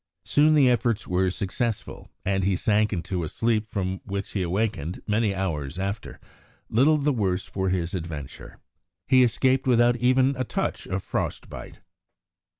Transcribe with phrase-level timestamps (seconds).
[0.25, 4.99] Soon the efforts were successful, and he sank into a sleep from which he awakened,
[5.05, 6.19] many hours after,
[6.69, 8.57] little the worse for his adventure.
[9.07, 11.81] He escaped without even a touch of frost bite.